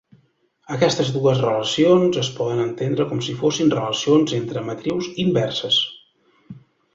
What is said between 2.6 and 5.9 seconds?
entendre com si fossin relacions entre matrius inverses.